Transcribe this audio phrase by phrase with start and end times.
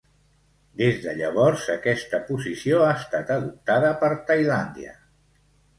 [0.81, 4.99] Des de llavors, aquesta posició ha estat adoptada per Tailàndia.